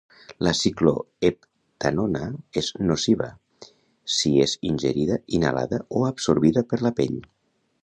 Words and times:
La 0.45 0.51
cicloheptanona 0.59 2.21
és 2.61 2.69
nociva 2.93 3.29
si 4.15 4.33
és 4.47 4.57
ingerida, 4.71 5.21
inhalada 5.41 5.81
o 6.01 6.05
absorbida 6.11 6.69
per 6.73 6.85
la 6.89 6.97
pell. 7.03 7.17